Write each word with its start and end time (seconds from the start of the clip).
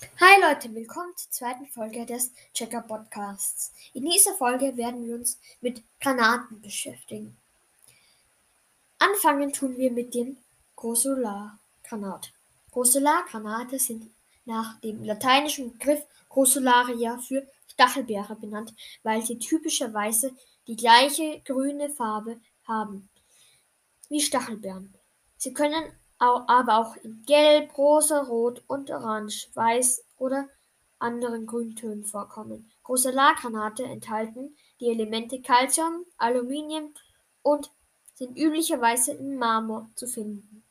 Hi 0.00 0.40
Leute, 0.40 0.74
willkommen 0.74 1.14
zur 1.14 1.30
zweiten 1.30 1.66
Folge 1.66 2.06
des 2.06 2.32
Checker 2.54 2.80
Podcasts. 2.80 3.70
In 3.92 4.06
dieser 4.06 4.32
Folge 4.32 4.74
werden 4.78 5.06
wir 5.06 5.14
uns 5.14 5.38
mit 5.60 5.82
Granaten 6.00 6.62
beschäftigen. 6.62 7.36
Anfangen 8.98 9.52
tun 9.52 9.76
wir 9.76 9.90
mit 9.90 10.14
dem 10.14 10.38
Grossolargranat. 10.74 12.32
Grossolargranate 12.70 13.78
sind 13.78 14.10
nach 14.46 14.80
dem 14.80 15.04
lateinischen 15.04 15.72
Begriff 15.72 16.02
Grossolaria 16.30 17.18
für 17.18 17.46
Stachelbeere 17.66 18.36
benannt, 18.36 18.72
weil 19.02 19.20
sie 19.22 19.38
typischerweise 19.38 20.34
die 20.66 20.76
gleiche 20.76 21.42
grüne 21.44 21.90
Farbe 21.90 22.40
haben 22.66 23.10
wie 24.08 24.22
Stachelbeeren. 24.22 24.94
Sie 25.36 25.52
können 25.52 25.92
aber 26.20 26.78
auch 26.78 26.96
in 26.96 27.22
Gelb, 27.22 27.76
Rosa, 27.76 28.22
Rot 28.22 28.62
und 28.66 28.90
Orange, 28.90 29.48
Weiß 29.54 30.04
oder 30.18 30.48
anderen 30.98 31.46
Grüntönen 31.46 32.04
vorkommen. 32.04 32.70
Grossolargranate 32.82 33.84
enthalten 33.84 34.54
die 34.80 34.88
Elemente 34.88 35.40
Calcium, 35.40 36.04
Aluminium 36.18 36.92
und 37.42 37.70
sind 38.14 38.36
üblicherweise 38.36 39.12
im 39.12 39.36
Marmor 39.36 39.88
zu 39.94 40.06
finden, 40.06 40.62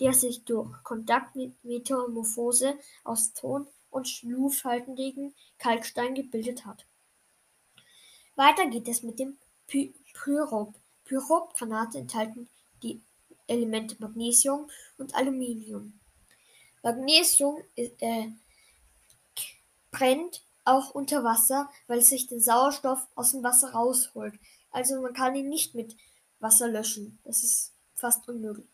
der 0.00 0.14
sich 0.14 0.44
durch 0.44 0.70
Kontakt 0.84 1.36
mit 1.36 1.62
Metamorphose 1.62 2.78
aus 3.04 3.34
Ton- 3.34 3.68
und 3.90 4.08
schlufhaltigen 4.08 5.34
Kalkstein 5.58 6.14
gebildet 6.14 6.64
hat. 6.64 6.86
Weiter 8.36 8.66
geht 8.68 8.88
es 8.88 9.02
mit 9.02 9.18
dem 9.18 9.36
Pyrob. 9.66 10.74
Pyrobgranate 11.04 11.98
enthalten 11.98 12.48
die 12.82 13.02
Elemente 13.48 13.96
Magnesium 13.98 14.70
und 14.98 15.14
Aluminium. 15.14 15.98
Magnesium 16.82 17.62
äh, 17.76 18.28
brennt 19.90 20.42
auch 20.64 20.90
unter 20.90 21.24
Wasser, 21.24 21.68
weil 21.86 21.98
es 21.98 22.10
sich 22.10 22.26
den 22.26 22.40
Sauerstoff 22.40 23.06
aus 23.14 23.32
dem 23.32 23.42
Wasser 23.42 23.72
rausholt. 23.72 24.38
Also 24.70 25.00
man 25.00 25.14
kann 25.14 25.34
ihn 25.34 25.48
nicht 25.48 25.74
mit 25.74 25.96
Wasser 26.40 26.68
löschen. 26.68 27.18
Das 27.24 27.42
ist 27.42 27.72
fast 27.94 28.28
unmöglich. 28.28 28.66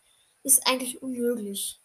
Ist 0.43 0.67
eigentlich 0.67 1.01
unmöglich. 1.01 1.79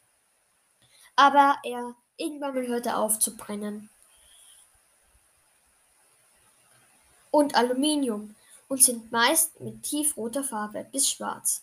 Aber 1.16 1.58
er 1.64 1.94
irgendwann 2.16 2.54
mal 2.54 2.66
hört 2.66 2.86
er 2.86 2.98
auf 2.98 3.18
zu 3.18 3.36
brennen. 3.36 3.88
Und 7.30 7.54
Aluminium 7.54 8.34
und 8.68 8.82
sind 8.82 9.12
meist 9.12 9.60
mit 9.60 9.82
tiefroter 9.82 10.44
Farbe 10.44 10.86
bis 10.90 11.08
schwarz. 11.08 11.62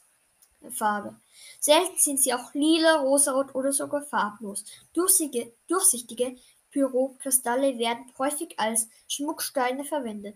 Farbe. 0.72 1.16
Selten 1.60 1.98
sind 1.98 2.22
sie 2.22 2.34
auch 2.34 2.54
lila, 2.54 2.98
rosarot 2.98 3.56
oder 3.56 3.72
sogar 3.72 4.02
farblos. 4.02 4.66
Durchsichtige, 4.94 5.54
durchsichtige 5.68 6.38
Pyrokristalle 6.72 7.78
werden 7.78 8.12
häufig 8.18 8.60
als 8.60 8.88
Schmucksteine 9.08 9.86
verwendet. 9.86 10.36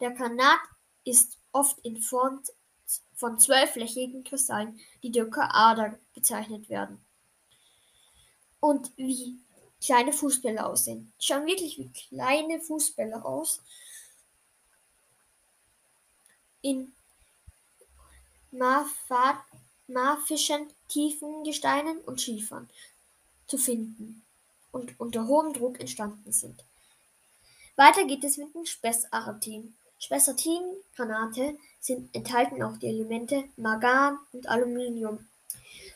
Der 0.00 0.10
Granat 0.10 0.60
ist 1.04 1.38
oft 1.52 1.78
in 1.80 2.00
Form 2.00 2.42
von 3.14 3.38
zwölfflächigen 3.38 4.24
Kristallen, 4.24 4.78
die 5.02 5.10
durch 5.10 5.36
Ader 5.36 5.98
bezeichnet 6.14 6.68
werden. 6.68 7.04
Und 8.60 8.92
wie 8.96 9.38
kleine 9.82 10.12
Fußbälle 10.12 10.64
aussehen. 10.64 11.12
Schauen 11.18 11.46
wirklich 11.46 11.78
wie 11.78 11.90
kleine 11.90 12.60
Fußbälle 12.60 13.24
aus. 13.24 13.62
In 16.60 16.92
mafischem 18.52 20.68
tiefen 20.88 21.44
Gesteinen 21.44 21.98
und 21.98 22.20
Schiefern 22.20 22.68
zu 23.46 23.58
finden 23.58 24.22
und 24.70 24.98
unter 25.00 25.26
hohem 25.26 25.52
Druck 25.52 25.80
entstanden 25.80 26.32
sind. 26.32 26.64
Weiter 27.76 28.04
geht 28.04 28.24
es 28.24 28.36
mit 28.36 28.54
dem 28.54 28.66
Spessartin. 28.66 29.74
Spessartin-Granate 29.98 31.56
sind 31.80 32.14
enthalten 32.14 32.62
auch 32.62 32.76
die 32.76 32.88
Elemente 32.88 33.44
Mangan 33.56 34.18
und 34.32 34.48
Aluminium. 34.48 35.26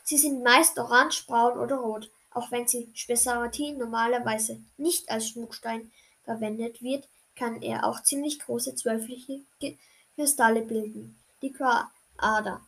Sie 0.05 0.17
sind 0.17 0.43
meist 0.43 0.79
orange, 0.79 1.27
braun 1.27 1.59
oder 1.59 1.77
rot. 1.77 2.11
Auch 2.31 2.51
wenn 2.51 2.69
sie 2.69 2.89
Spessaratin 2.95 3.79
normalerweise 3.79 4.61
nicht 4.77 5.11
als 5.11 5.29
Schmuckstein 5.29 5.91
verwendet 6.25 6.83
wird, 6.83 7.09
kann 7.35 7.63
er 7.63 7.85
auch 7.85 8.03
ziemlich 8.03 8.39
große 8.39 8.75
zwölfliche 8.75 9.41
Kristalle 10.15 10.63
bilden. 10.63 11.19
Die 11.43 11.53
Ader, 12.19 12.61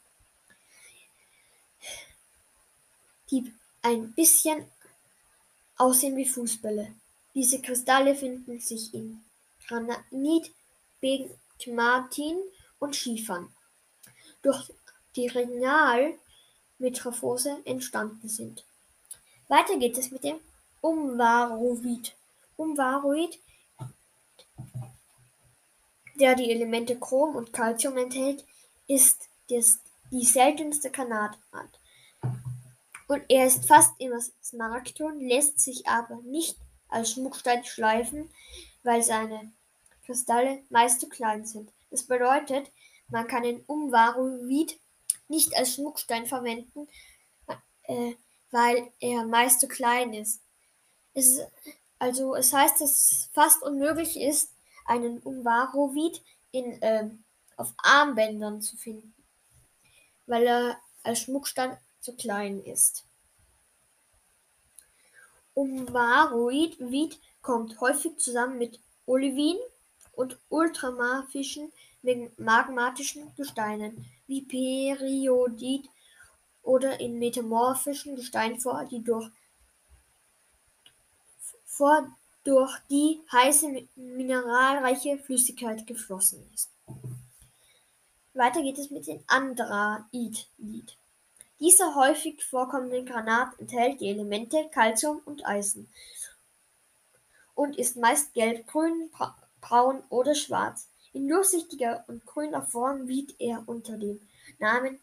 die 3.30 3.52
ein 3.82 4.12
bisschen 4.12 4.64
aussehen 5.76 6.16
wie 6.16 6.26
Fußbälle. 6.26 6.94
Diese 7.34 7.60
Kristalle 7.60 8.14
finden 8.14 8.58
sich 8.60 8.94
in 8.94 9.22
Granit, 9.66 10.54
Pegmatin 11.00 12.38
und 12.78 12.94
Schiefern, 12.96 13.52
durch 14.42 14.72
die 15.14 15.28
Renalmetamorphose 15.28 17.58
entstanden 17.64 18.28
sind. 18.28 18.64
Weiter 19.48 19.76
geht 19.78 19.96
es 19.98 20.10
mit 20.10 20.24
dem 20.24 20.40
Umvaroid. 20.80 22.16
Umvaroid, 22.56 23.38
der 26.16 26.34
die 26.34 26.50
Elemente 26.50 26.98
Chrom 26.98 27.36
und 27.36 27.52
Calcium 27.52 27.96
enthält, 27.96 28.44
ist 28.88 29.27
die 29.50 30.24
seltenste 30.24 30.90
Granatart. 30.90 31.80
Und 33.06 33.22
er 33.28 33.46
ist 33.46 33.66
fast 33.66 33.92
immer 33.98 34.20
Smaragdton, 34.42 35.20
lässt 35.20 35.60
sich 35.60 35.86
aber 35.86 36.16
nicht 36.22 36.56
als 36.88 37.12
Schmuckstein 37.12 37.64
schleifen, 37.64 38.30
weil 38.82 39.02
seine 39.02 39.52
Kristalle 40.04 40.62
meist 40.70 41.00
zu 41.00 41.08
klein 41.08 41.46
sind. 41.46 41.70
Das 41.90 42.02
bedeutet, 42.02 42.70
man 43.08 43.26
kann 43.26 43.42
den 43.42 43.62
Umvaroid 43.66 44.78
nicht 45.28 45.56
als 45.56 45.74
Schmuckstein 45.74 46.26
verwenden, 46.26 46.88
äh, 47.84 48.12
weil 48.50 48.90
er 49.00 49.24
meist 49.24 49.60
zu 49.60 49.68
klein 49.68 50.12
ist. 50.12 50.40
Es 51.14 51.40
also 51.98 52.34
es 52.34 52.52
heißt, 52.52 52.80
dass 52.80 52.90
es 52.90 53.30
fast 53.32 53.62
unmöglich 53.62 54.20
ist, 54.20 54.52
einen 54.86 55.18
Umvaroid 55.18 56.22
in 56.52 56.80
äh, 56.80 57.10
auf 57.56 57.74
Armbändern 57.78 58.62
zu 58.62 58.76
finden, 58.76 59.14
weil 60.28 60.46
er 60.46 60.78
als 61.02 61.20
Schmuckstein 61.20 61.76
zu 62.00 62.14
klein 62.14 62.62
ist. 62.62 63.04
Umvaroid 65.54 66.78
kommt 67.42 67.80
häufig 67.80 68.16
zusammen 68.18 68.58
mit 68.58 68.78
Olivin 69.06 69.56
und 70.12 70.38
ultramarischen 70.48 71.72
magmatischen 72.36 73.34
Gesteinen 73.34 74.06
wie 74.26 74.42
Periodit 74.42 75.88
oder 76.62 77.00
in 77.00 77.18
metamorphischen 77.18 78.14
Gesteinen 78.14 78.60
vor, 78.60 78.84
die 78.84 79.02
durch, 79.02 79.28
vor 81.64 82.06
durch 82.44 82.76
die 82.90 83.20
heiße 83.32 83.88
mineralreiche 83.96 85.18
Flüssigkeit 85.18 85.86
geflossen 85.86 86.48
ist. 86.54 86.70
Weiter 88.38 88.62
geht 88.62 88.78
es 88.78 88.90
mit 88.90 89.06
dem 89.08 89.22
Andrait. 89.26 90.48
Dieser 91.58 91.94
häufig 91.96 92.44
vorkommende 92.44 93.04
Granat 93.04 93.58
enthält 93.58 94.00
die 94.00 94.10
Elemente 94.10 94.70
Calcium 94.72 95.20
und 95.24 95.44
Eisen 95.44 95.92
und 97.56 97.76
ist 97.76 97.96
meist 97.96 98.32
gelb-grün, 98.34 99.10
braun 99.60 100.04
oder 100.08 100.36
schwarz. 100.36 100.88
In 101.12 101.26
durchsichtiger 101.26 102.04
und 102.06 102.24
grüner 102.26 102.62
Form 102.62 103.08
wird 103.08 103.34
er 103.40 103.64
unter 103.66 103.96
dem 103.96 104.20
Namen 104.60 105.00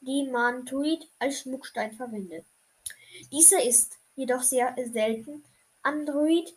Demantoid 0.00 1.08
als 1.20 1.40
Schmuckstein 1.40 1.92
verwendet. 1.92 2.44
Dieser 3.30 3.62
ist 3.62 3.98
jedoch 4.16 4.42
sehr 4.42 4.74
selten. 4.92 5.44
Android, 5.82 6.52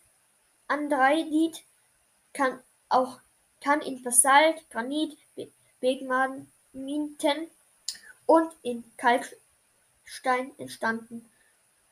Andradit 0.68 1.64
kann 2.34 2.60
auch 2.90 3.20
kann 3.62 3.82
in 3.82 4.02
Basalt, 4.02 4.70
Granit, 4.70 5.18
Pegmenten 5.80 7.48
und 8.26 8.52
in 8.62 8.84
Kalkstein 8.98 10.52
entstanden 10.58 11.30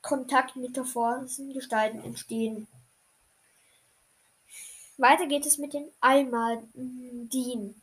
kontaktmetamorphen 0.01 1.54
Gesteinen 1.54 2.04
entstehen. 2.04 2.68
Weiter 4.98 5.28
geht 5.28 5.45
es 5.45 5.57
mit 5.57 5.74
den 5.74 5.92
Almadin. 6.00 7.80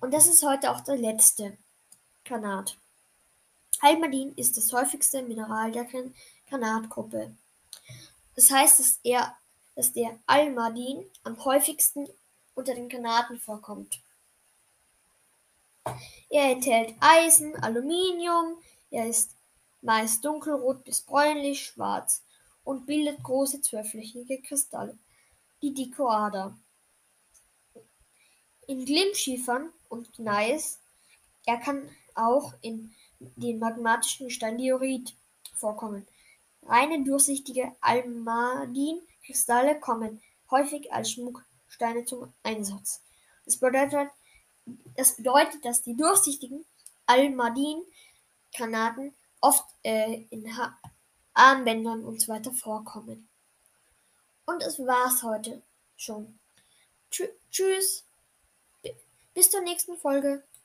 Und 0.00 0.14
das 0.14 0.26
ist 0.26 0.42
heute 0.42 0.70
auch 0.70 0.80
der 0.80 0.96
letzte 0.96 1.56
Granat. 2.24 2.76
Almadin 3.80 4.34
ist 4.34 4.56
das 4.56 4.72
häufigste 4.72 5.22
Mineral 5.22 5.72
der 5.72 5.86
Granatgruppe. 6.48 7.34
Das 8.34 8.50
heißt, 8.50 8.80
dass, 8.80 8.98
er, 9.02 9.36
dass 9.74 9.92
der 9.92 10.18
Almadin 10.26 11.04
am 11.22 11.42
häufigsten 11.44 12.08
unter 12.54 12.74
den 12.74 12.88
Granaten 12.88 13.38
vorkommt. 13.38 14.00
Er 16.28 16.52
enthält 16.52 16.94
Eisen, 17.00 17.56
Aluminium, 17.56 18.58
er 18.90 19.08
ist 19.08 19.34
meist 19.82 20.24
dunkelrot 20.24 20.84
bis 20.84 21.02
bräunlich-schwarz 21.02 22.22
und 22.64 22.86
bildet 22.86 23.22
große 23.22 23.62
zwölfflächige 23.62 24.40
Kristalle, 24.42 24.98
die 25.62 25.72
Dichoader. 25.72 26.56
In 28.66 28.84
Glimmschiefern 28.84 29.70
und 29.88 30.12
Gneis, 30.12 30.78
er 31.46 31.56
kann 31.56 31.88
auch 32.14 32.52
in 32.60 32.94
den 33.18 33.58
magmatischen 33.58 34.28
Gestein 34.28 34.58
Diorit 34.58 35.14
vorkommen. 35.54 36.06
Reine 36.62 37.02
durchsichtige 37.04 37.74
Almadin-Kristalle 37.80 39.80
kommen 39.80 40.22
häufig 40.50 40.92
als 40.92 41.12
Schmucksteine 41.12 42.04
zum 42.04 42.32
Einsatz. 42.42 43.02
Das 43.44 43.56
bedeutet, 43.56 44.10
das 44.96 45.16
bedeutet 45.16 45.64
dass 45.64 45.82
die 45.82 45.96
durchsichtigen 45.96 46.64
Almadin-Granaten 47.06 49.14
oft 49.40 49.64
äh, 49.82 50.24
in 50.30 50.56
ha 50.56 50.78
Armbändern 51.32 52.04
und 52.04 52.20
so 52.20 52.32
weiter 52.32 52.52
vorkommen. 52.52 53.28
Und 54.44 54.62
es 54.62 54.78
war's 54.80 55.22
heute 55.22 55.62
schon. 55.96 56.38
Tschü 57.10 57.28
tschüss. 57.50 58.04
Bis 59.32 59.50
zur 59.50 59.62
nächsten 59.62 59.96
Folge. 59.96 60.44